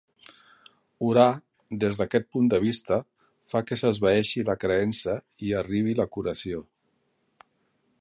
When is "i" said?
5.51-5.55